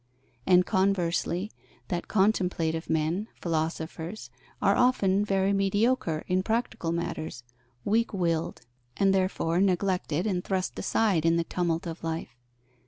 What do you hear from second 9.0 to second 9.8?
therefore